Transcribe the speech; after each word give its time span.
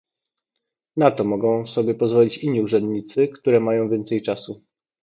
Na 0.97 1.11
to 1.11 1.23
mogą 1.23 1.65
sobie 1.65 1.95
pozwolić 1.95 2.37
inni 2.37 2.61
urzędnicy, 2.61 3.27
które 3.27 3.59
mają 3.59 3.89
więcej 3.89 4.21
czasu 4.21 4.63